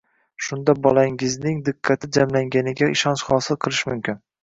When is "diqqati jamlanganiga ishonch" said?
1.69-3.27